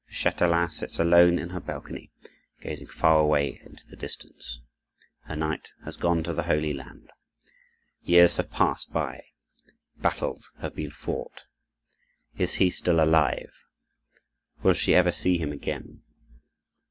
[0.07, 2.11] "The châtelaine sits alone on her balcony,
[2.59, 4.59] gazing far away into the distance.
[5.25, 7.11] Her knight has gone to the Holy Land.
[8.01, 9.21] Years have passed by,
[9.97, 11.43] battles have been fought.
[12.35, 13.53] Is he still alive?
[14.63, 16.01] Will she ever see him again?